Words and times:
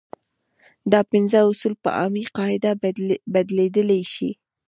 دا 0.91 0.99
پنځه 1.11 1.37
اصول 1.49 1.73
په 1.83 1.89
عامې 1.99 2.23
قاعدې 2.37 2.71
بدلېدلی 3.33 4.01
شي. 4.13 4.29